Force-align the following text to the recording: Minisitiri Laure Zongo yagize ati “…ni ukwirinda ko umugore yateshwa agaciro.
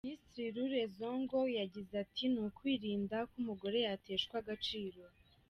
Minisitiri 0.03 0.49
Laure 0.55 0.83
Zongo 0.97 1.39
yagize 1.59 1.93
ati 2.03 2.23
“…ni 2.31 2.39
ukwirinda 2.47 3.17
ko 3.29 3.33
umugore 3.41 3.77
yateshwa 3.87 4.35
agaciro. 4.41 4.99